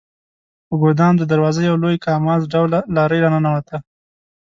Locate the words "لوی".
1.83-1.97